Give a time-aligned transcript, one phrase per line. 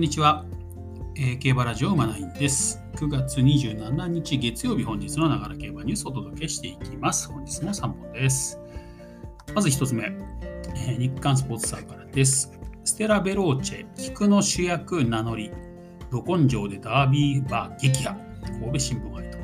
[0.00, 0.46] んにちは、
[1.14, 2.82] えー、競馬ラジオマナインです。
[2.94, 7.28] 9月27日月曜日本日のながら競馬ニュースをお届けしていきます。
[7.28, 8.58] 本日も3本です。
[9.54, 12.50] まず1つ目、えー、日刊スポーツサーからです。
[12.82, 15.50] ステラ・ベローチェ、菊の主役名乗り、
[16.10, 19.38] ど根性でダービーバー撃破、神戸新聞杯と。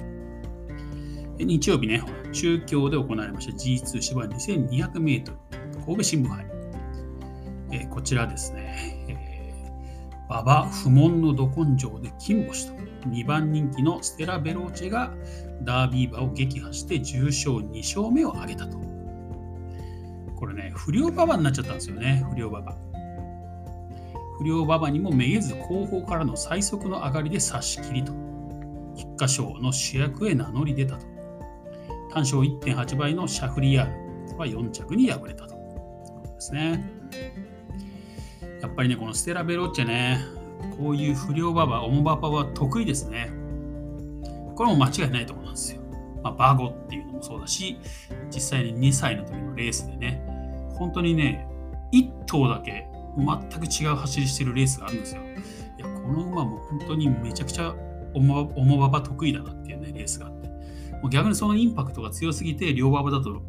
[1.44, 2.02] 日曜日ね、
[2.32, 5.34] 中京で行われました G2 芝 2200m
[5.84, 6.46] 神戸新聞杯。
[7.72, 8.95] えー、こちらですね、
[10.36, 12.74] 馬場不問のど根性で金星と
[13.08, 15.14] 2番人気のステラ・ベローチェが
[15.62, 18.76] ダービー馬を撃破して重賞2勝目を挙げたと。
[20.36, 22.76] これね、不良馬場になっちゃったんですよね、不良馬場。
[24.38, 28.12] 不良馬場にもめげず後方からの最速の上がりで差し切りと。
[28.94, 31.06] 菊花賞の主役へ名乗り出たと。
[32.10, 35.54] 単勝1.8倍のシャフリヤールは4着に敗れたと。
[35.54, 36.84] ですね。
[38.60, 40.18] やっぱりね、このステラ・ベロッチェね、
[40.78, 43.30] こういう不良馬場、オモバパは得意ですね。
[44.54, 45.82] これも間違いないと思うんですよ。
[46.22, 47.78] まあ、バゴっていうのもそうだし、
[48.34, 50.22] 実際に2歳の時のレースでね、
[50.74, 51.46] 本当にね、
[51.92, 53.26] 1頭だけ全
[53.60, 55.22] く違う走りしてるレースがあるんですよ。
[55.78, 57.74] いや、この馬も本当にめちゃくちゃ
[58.14, 60.48] オモババ得意だなっていうね、レースがあって。
[61.02, 63.42] もう逆にそのインパクトが強すぎて、両馬場だと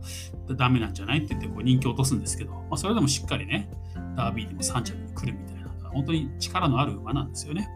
[0.55, 3.69] ダメなんじゃないって言ってこう人気を落とすんですけど、まあ、それでもしっかりね、
[4.15, 5.56] ダービーでも3着に来るみたいな、
[5.97, 7.67] 本当に力のある馬なんですよね。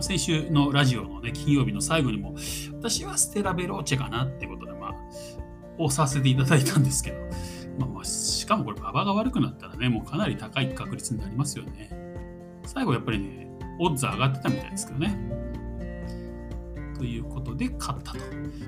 [0.00, 2.34] 先週のラジオのね、金曜日の最後にも、
[2.72, 4.94] 私はステラ・ベローチェかなってことで、まあ、
[5.78, 7.18] 押させていただいたんですけど、
[7.78, 11.90] まあ、まあ、しかもこれ、馬場が悪くなったらね、もうかなり高い確率になりますよね。
[12.64, 13.48] 最後やっぱりね、
[13.78, 15.16] オッズ上がってたみたいですけどね。
[16.98, 18.18] ということで勝ったと。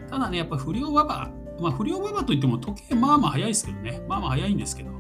[0.08, 1.30] ただね、やっぱ不良馬場、
[1.60, 4.90] まあ、不良馬場といっても時計まあまあ早いですけどね、まあまあ早いんですけど、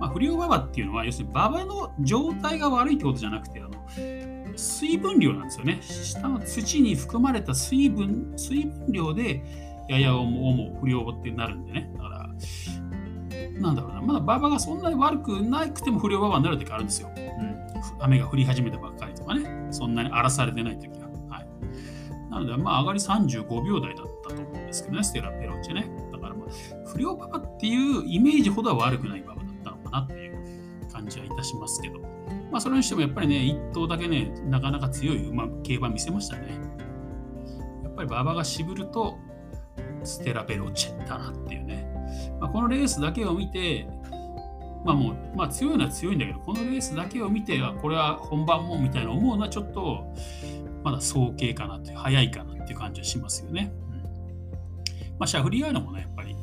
[0.00, 3.70] まあ、不良馬場っていうのは、要するに馬場の状態が悪いってことじゃなくて、あの
[4.56, 5.78] 水分量なんですよね。
[5.82, 9.44] 下の土に含まれた水分、水分量で、
[9.88, 11.90] やや重不良ってなるんでね。
[11.94, 12.28] だから、
[13.60, 17.10] なんだろうな、まだ馬場がそんなに悪くなくても不良馬場になる時あるんですよ。
[17.16, 17.56] うん。
[18.00, 19.68] 雨が降り始めたばっかりとかね。
[19.70, 20.98] そんなに荒らされてない時
[22.30, 25.90] なので、まあ、上がり35秒台だったと思うんですけどね、ステラ・ペロンチェね。
[26.12, 29.19] だから、まあ、不良馬場っていうイメージほどは悪くない
[29.90, 30.38] かなっていう
[30.92, 32.00] 感じはいたしますけど、
[32.50, 36.58] まあ、それにしてもやっぱりね、1頭だけね、なかなか強い馬、競馬見せましたね。
[37.82, 39.18] やっぱり馬場が渋ると、
[40.04, 41.86] ステラ・ペロチェだなっていうね。
[42.40, 43.86] まあ、このレースだけを見て、
[44.84, 50.14] まあもう、まあ強いのは強いんだけど、このレースだけを見て、これは本番もみたいな思うのはちょっと、
[50.82, 53.72] まだ早計かなという、早いかなっていう感じはしますよね。
[53.92, 54.00] うん
[55.18, 56.34] まあ、シャフリヤールもね、やっぱり、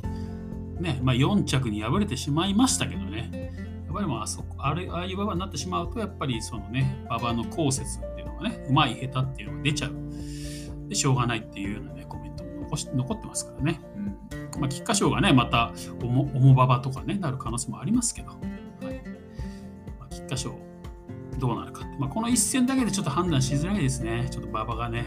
[0.80, 3.52] ね、まあ、4着に敗れてしまいましたけどね、
[3.86, 9.92] やっぱりまあそこあれああいう馬場になってしまうと、やっぱりそのね、馬場の後説っていうのがね、うまい下手っていうのが出ちゃう。
[10.90, 13.80] で、しょうがないっていうようなね、コメントも残し残ってますからね。
[13.96, 14.00] う
[14.58, 18.38] ん、まあ、菊花賞がね、また重馬場とかね、なる可能性もありますけど、はい。
[20.00, 20.68] まあ、菊花賞
[21.40, 21.86] どうなるか。
[22.00, 24.28] まあ、この一戦だけでちょっと判断しづらいですね。
[24.32, 25.06] ちょっと馬場がね。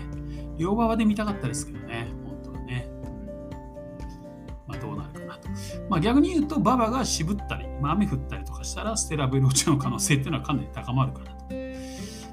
[0.59, 2.10] 両馬場で見たかったですけどね。
[5.31, 5.49] なと。
[5.89, 11.55] まあ、逆に言うと、馬場が渋ったり、まあ、雨降ったりとかしたら、ステラ・ベローチの可能性っていうのはかなり高まるかなと。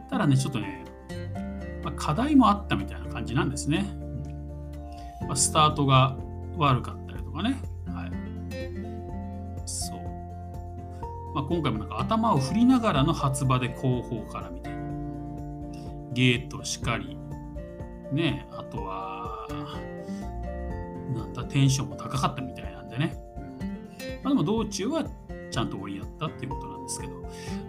[0.09, 0.85] ただね、ちょっとね、
[1.84, 3.86] まあ、課題もあったみたいな感じなんですね。
[5.22, 6.18] まあ、スタートが
[6.57, 7.57] 悪かったりとかね。
[7.88, 8.12] はい。
[9.66, 10.00] そう
[11.36, 14.78] まあ、今回もなんか頭を振りながらの発馬で後方からみたいな。
[16.13, 17.16] ゲートしかり、
[18.12, 19.47] ね、あとは、
[21.13, 23.18] なんだ、テンションも高かったみたいなでね。
[24.24, 25.06] まあ、でも道中は
[25.52, 27.13] ちゃんと折り合ったっていうことなんですけど、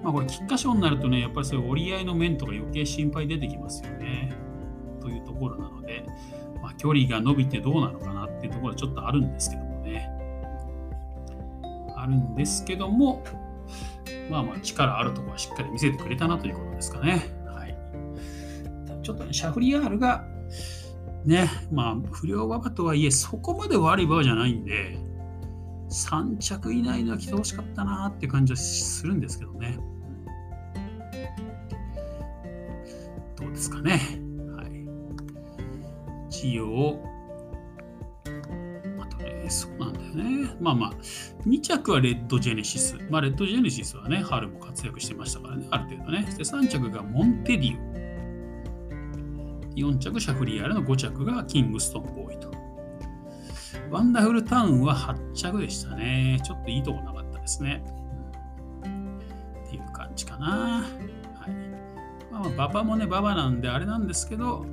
[0.03, 4.33] まあ、これ、菊花賞になるとね、やっぱりそういう折り合いの面とか余計心配出てきますよね。
[5.00, 6.05] というところなので、
[6.62, 10.11] まあ、距離が伸びてどうなのかなっていうところはちょっとあるんですけどもね。
[11.97, 13.25] あるんですけども、
[14.31, 17.35] まあまあ力あるところはしっかり見せてくれたなということですかね。
[17.47, 17.76] はい、
[19.02, 20.25] ちょっとね、シャフリヤールが、
[21.25, 24.99] ね、まあ不良馬場とはいえ、そこまで悪い馬場じゃないんで、
[25.88, 29.79] 3着以内には来てほしかったなって感じはするんですけどね。
[33.37, 34.00] どうですかね。
[34.56, 34.88] はい。
[36.31, 36.99] 治療
[39.50, 40.50] そうなんだよね。
[40.61, 40.93] まあまあ、
[41.46, 42.96] 2着はレッドジェネシス。
[43.11, 46.23] まあ、レッドジェネシスはね、春も活躍してましたからね、ある程度ね。
[46.37, 47.88] で、3着がモンテディオ。
[49.75, 52.48] 4着、シャフリヤールの5着がキングストンボーイと。
[53.91, 56.41] ワンダフルタウンは8着でしたね。
[56.44, 57.82] ちょっといいとこなかったですね。
[59.67, 60.82] っていう感じかな。
[60.82, 60.85] は
[61.47, 62.32] い。
[62.32, 64.65] まあ、馬場もね、馬場なんであれなんですけど、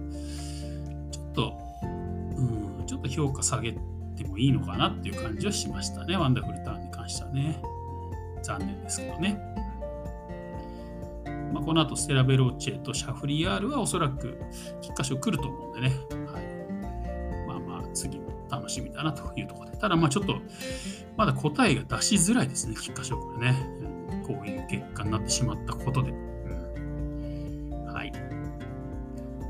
[1.12, 7.62] ちょっと、うん、ちょっと評価下げてもいいのかなっていう感じはしましたね、ワンダフルターンに関してはね。
[8.44, 9.40] 残念ですけどね。
[11.54, 14.40] まあ、この後、ステラベローチェとシャフリヤールはおそらく
[14.82, 15.96] 菊花賞来ると思うんでね。
[18.50, 19.78] 楽しみだなというところで。
[19.78, 20.40] ただ、まあちょっと、
[21.18, 23.56] まだ答えが出しづらいですね、菊花賞、これね、
[24.28, 26.12] こういう結果になってしまったことで。
[26.12, 28.12] うん、はい。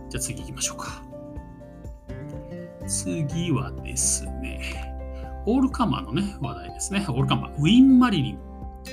[0.10, 1.04] じゃあ次行きましょうか。
[2.88, 4.62] 次はですね、
[5.46, 7.06] オールカマーのね、話題ですね。
[7.10, 8.40] オールカマー、ウィン・マリリン、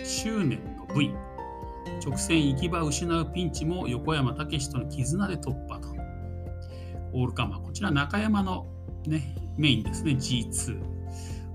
[0.04, 1.14] 執念の V。
[2.04, 5.88] 直線行き場を失うピンチも横山武史との絆で突破と。
[7.12, 8.66] オールカマー、こちら中山の、
[9.06, 10.80] ね、メインですね、G2。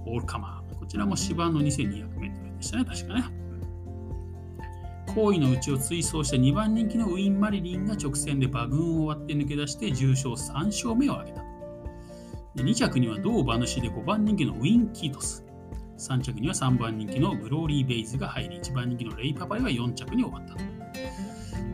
[0.06, 0.80] オールカマー。
[0.80, 3.24] こちらも芝の 2200m でしたね、確かね。
[5.14, 11.44] 行為のうちを追走した2番人気のウィン・マリリンが直線で馬群を割って抜け出して重賞3勝目を挙げた。
[12.56, 15.44] 2着には同馬主で5番人気のウィン・キートス。
[15.98, 20.56] 3着には3番人気のグローリー・ベイズが入り、1番人気のレイ・パパイは4着に終わった。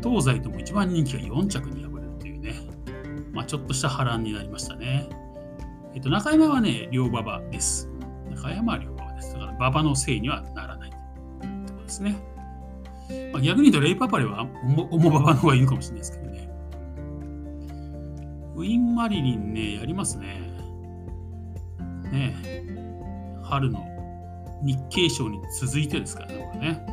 [0.08, 2.54] 東西とも1番人気が4着に敗れるというね、
[3.34, 5.10] まあ、ちょっとした波乱になりましたね。
[5.94, 7.90] えっと、中山はね、両馬場です。
[8.32, 9.34] 中山は両馬場です。
[9.34, 10.96] だから馬場のせいにはならないと
[11.48, 12.34] いうころですね。
[13.32, 14.48] まあ、逆に言うと、レイ・パパレは
[14.92, 16.50] 重馬場の方がいいかもしれないですけどね。
[18.56, 20.42] ウィン・マリリンね、やりますね。
[22.12, 22.36] ね
[23.44, 23.80] 春の
[24.64, 26.86] 日経賞に続いてですからね、これね。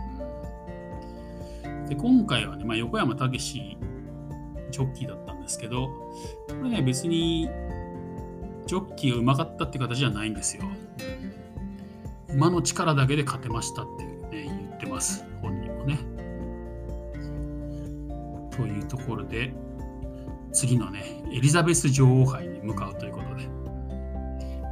[1.89, 3.77] で今回はね、まあ、横山武史
[4.71, 5.89] ジョッキーだったんですけど、
[6.49, 7.49] これね、別に
[8.71, 10.63] ジョッキーがうまかったって形じゃないんですよ。
[12.33, 15.99] 馬の力だけで勝てましたってね、言ってます、本人もね。
[18.53, 19.53] というところで、
[20.53, 21.03] 次のね、
[21.33, 23.49] エリザベス女王杯に向かうということで、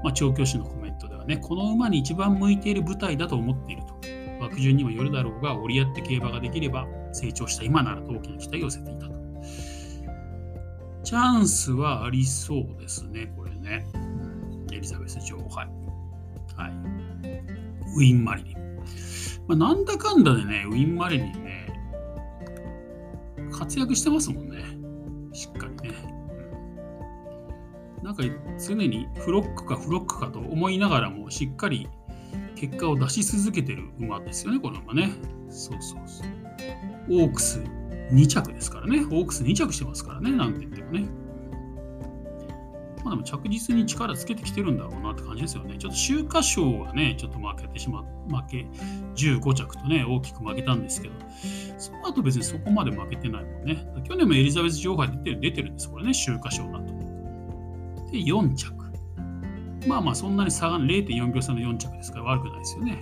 [0.04, 3.94] まあ、調教師のコメントではね、この馬に一番向いている舞台だと思っていると。
[4.40, 9.18] 枠順にもよるだろうが、折り合って競馬ができれば、成長した今ならと大きな期待を寄せていたと。
[11.02, 13.86] チャンスはありそうですね、これね。
[14.72, 15.66] エリザベス女王杯。
[16.56, 16.72] はい。
[17.96, 18.56] ウィン・マリリン。
[19.46, 21.68] まあ、なんだかんだでね、ウィン・マリリンね、
[23.50, 24.58] 活躍してますもんね。
[25.32, 25.94] しっかりね。
[28.02, 28.22] なんか
[28.64, 31.88] 常にフロックかフロックかと思いながらもしっかり
[32.54, 35.10] 結果を出し続けてる馬ですよね、この馬ね。
[35.48, 36.28] そうそうそう。
[37.10, 37.60] オークス
[38.12, 39.00] 2着ですからね。
[39.00, 41.08] オークス2着してますからね、なんて言ってもね。
[43.04, 45.76] まあでも着実に力つけてきてるんだろうなって感じですよね。
[45.78, 48.66] ちょっと秋華賞はね、ちょっと負けてしま負け、
[49.16, 51.14] 15着とね、大きく負けたんですけど、
[51.78, 53.86] その後別にそこまで負けてないもんね。
[54.04, 56.92] 去年もエリザベス女王杯出てる出てるんです、これね、秋華賞だと。
[58.10, 58.78] で、4着。
[59.86, 62.98] まあまあ、そんなに差が0.4秒差の4着ですから悪くないですよね。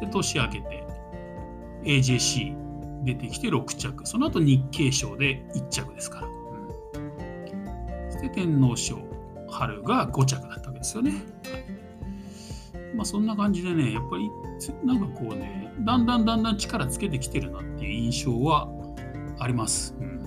[0.00, 0.84] で、年明けて
[1.84, 4.06] AJC 出てきて6着。
[4.06, 6.41] その後日経賞で1着ですから。
[8.30, 8.98] 天皇賞
[9.48, 11.12] 春が5着だったわけですよね。
[12.94, 14.30] まあそんな感じでね、やっぱり
[14.84, 18.68] なんかこうね、だんだんだんだん力つけてきてるなっていう印象は
[19.38, 19.94] あります。
[19.98, 20.26] うん、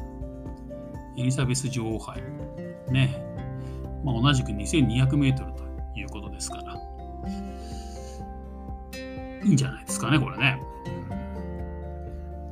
[1.17, 2.21] エリザベス女王杯。
[2.91, 3.23] ね。
[4.03, 5.63] まあ、同じく2200メートルと
[5.95, 6.75] いうことですから、
[9.43, 10.61] いいんじゃないですかね、これね。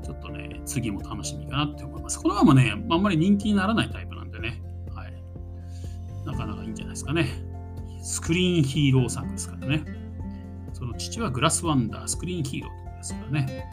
[0.03, 2.19] ちょっとね、次も楽しみかなって思います。
[2.19, 4.12] このままね、あんまり人気にならないタイプ
[6.93, 7.27] ですかね。
[8.01, 9.83] スクリーンヒーロー作ですからね。
[10.73, 13.69] その父はグラスワンダー、スクリーンヒーローですからね。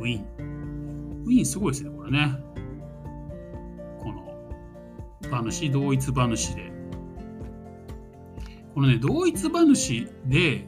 [0.00, 1.24] ウィン。
[1.24, 2.36] ウィンすごいですね、これね。
[4.00, 4.22] この
[5.28, 6.72] 馬主、同一馬主で。
[8.74, 10.66] このね、同一馬主で、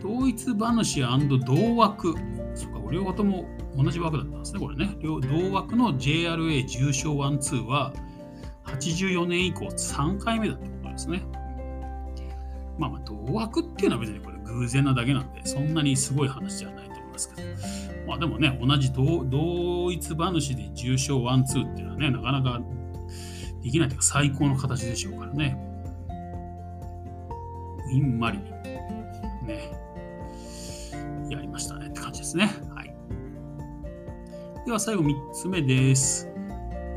[0.00, 1.02] 同一馬主
[1.44, 2.14] 同枠。
[2.54, 4.96] そうか、両方とも同じ枠だったんですね、これね。
[5.02, 7.92] 同枠の JRA 重賞1-2は、
[8.76, 11.22] 84年以降3回目だってことですね。
[12.78, 17.48] まあまあ、同枠っていうのは別にこれ偶然なだけなんで、そんなにすごい話じゃないと思いますけど。
[18.06, 22.60] まあでもね、同じ同一馬主で重賞ワンツーっていうのはね、なかなか
[23.62, 25.56] できないというか最高の形でしょうからね。
[27.92, 28.46] ウィン・マリニン。
[29.46, 29.70] ね。
[31.30, 32.50] やりましたねって感じですね。
[32.74, 32.94] はい。
[34.66, 36.31] では最後3つ目です。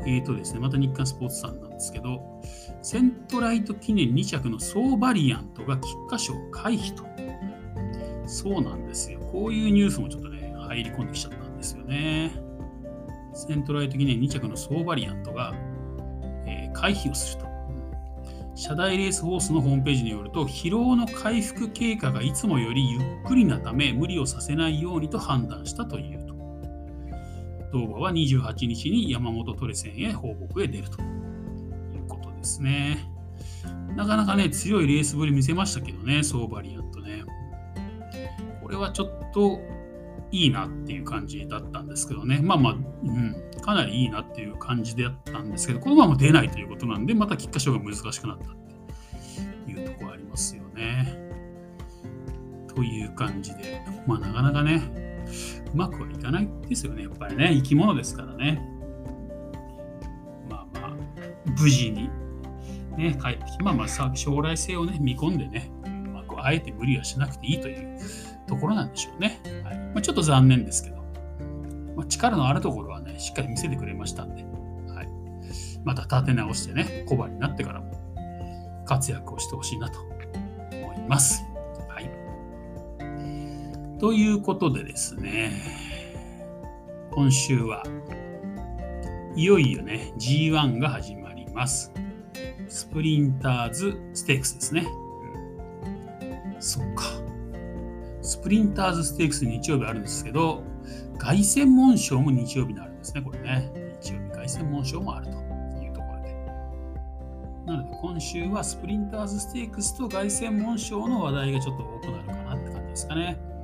[0.06, 2.40] え、ー、とですね、また日刊スポーツさんなんですけど、
[2.80, 7.04] セントライト記念2着のソーバリアントが菊花賞回避と。
[8.26, 9.20] そうなんですよ。
[9.32, 12.32] こういうニュースもちょっとね、入り込んできちゃったんですよね。
[13.34, 15.52] セントライト記念2着のソーバリアントが、
[16.46, 17.46] えー、回避をすると。
[18.54, 26.25] 社大レースホースのホームページによると、疲労の回復経過がいつもよりゆっくりなため、無理をさせないようにと判断したという。
[27.72, 31.04] 同馬は28日に山本トレセンへ放牧へ出るとい
[31.98, 33.10] うことですね。
[33.96, 37.24] なかなかね、強いレースぶり見せましたけどね、ソーバリアントね。
[38.62, 39.60] これはちょっと
[40.32, 42.40] いいなっていう感じだったんですけどね。
[42.42, 48.48] まあまあ、うん、かなりいいなっていう感じであったんですけど、このまま出ないということなんで、また菊花賞が難しくなったっ
[49.64, 51.18] ていうところありますよね。
[52.74, 55.05] という感じで、まあなかなかね、
[55.72, 57.02] うまくはいかないですよね。
[57.02, 58.62] やっぱりね、生き物ですからね。
[60.48, 60.96] まあまあ、
[61.58, 62.08] 無事に
[62.96, 65.70] ね、帰ってきて、まあまあ将来性をね、見込んでね、
[66.12, 67.98] まあ、あえて無理はしなくていいという
[68.46, 69.40] ところなんでしょうね。
[69.64, 70.96] はいまあ、ちょっと残念ですけど、
[71.96, 74.44] まあ、力のあるところはね、しっかり見せてくれましたんで、
[74.92, 75.08] はい、
[75.84, 77.92] また立て直してね、小判になってからも
[78.86, 81.42] 活躍をしてほしいなと思います。
[83.98, 85.52] ということでですね、
[87.12, 87.82] 今週は
[89.34, 91.92] いよいよね、G1 が始まります。
[92.68, 94.86] スプリンターズステークスですね。
[96.54, 97.04] うん、そっか。
[98.20, 100.62] スプリンターズステークス日曜日あるんですけど、
[101.16, 103.72] 凱旋門賞も日曜日になるんですね、これね。
[104.02, 105.32] 日曜日凱旋門賞もあると
[105.82, 106.34] いうところで。
[107.64, 113.55] なので今週はスプリンターズステークスと凱旋門賞の話題がちょっと多くなるかなって感じですかね。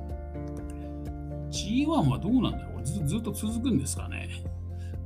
[1.73, 2.85] G1 はどうなんだろう？
[2.85, 4.29] ずずっと続くんですかね？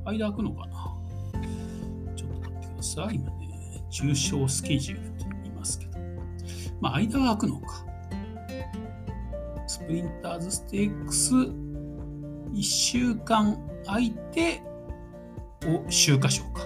[0.04, 0.94] 間空くのかな？
[2.14, 3.14] ちょっと待ってください。
[3.14, 5.98] 今ね、中小スケジュールって言いますけど。
[6.80, 7.84] まあ、間が空くのか。
[9.66, 14.62] スプリンターズステークス1週間空いて
[15.66, 16.62] お秋華賞か。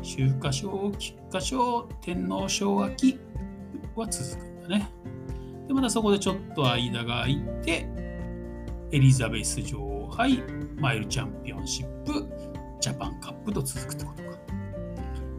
[0.00, 3.18] 秋華賞、菊花賞、天皇賞秋
[3.96, 4.90] は続くんだね。
[5.66, 7.88] で、またそこでちょっと間が空いて、
[8.94, 10.40] エリザベス女王杯、
[10.76, 12.12] マイルチャンピオンシップ、
[12.80, 14.28] ジャパンカップと続くってことか。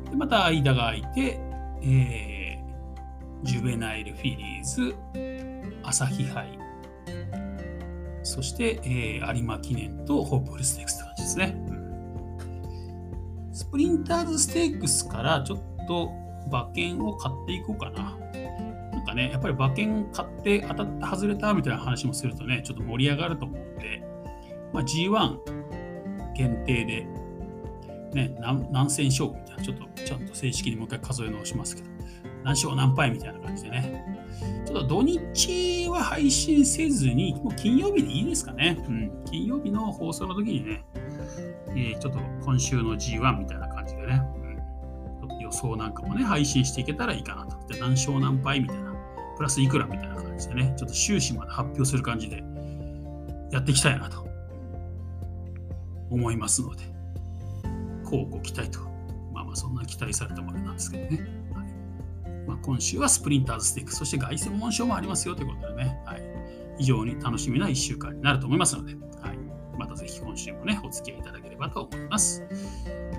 [0.10, 1.40] で、また間が空いて、
[1.82, 4.94] えー、ジュベナイルフィリーズ、
[5.84, 6.60] 朝日杯、
[8.24, 11.56] そして、えー、有馬記念とホープフルステークスって感じですね。
[13.54, 16.12] スプリンターズステークスからちょっと
[16.48, 18.18] 馬券を買っていこうかな。
[19.06, 24.04] かね、やっぱり馬券買って当たった外れたみたいな話もするとね、ちょっと盛り上がると思うんで、
[24.74, 25.38] まあ、G1
[26.36, 27.08] 限定で、
[28.14, 31.90] ね、何何戦勝負みたいな、ちょっとちゃんと正式にもう一回数え直しますけど、
[32.44, 34.04] 何勝何敗みたいな感じでね、
[34.66, 38.84] ちょっと土日は配信せずに、もう金曜日でいいですかね。
[38.88, 40.84] うん、金曜日の放送の時にね、
[41.70, 44.22] えー、ちょっと今週の G1 みたいな感じでね、
[45.46, 47.58] 予想なんかもね、配信していけたらいいかなと。
[47.68, 48.85] で、何勝何敗みたいな、
[49.36, 52.44] プラスいくらみたいな感じでね、ちょっと終始まで発表する感じで
[53.52, 54.26] やっていきたいなと
[56.10, 56.84] 思いますので、
[58.04, 58.80] こうご期待と。
[59.34, 61.28] まあまあ、そんな期待されたものなんですけどね。
[61.54, 61.76] はい
[62.48, 66.22] まあ、今週はスプリンターズステーク、そして凱旋門賞もありますよということでね、はい、
[66.78, 69.38] 非常に楽しみな1週間になると思いますので、はい、
[69.78, 72.44] またぜひ今週もね、お付き合いいただければと思います。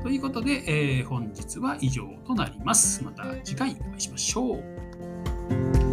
[0.03, 0.63] ということで、
[0.99, 3.03] えー、本日は以上となります。
[3.05, 5.86] また次回お会いしましょう。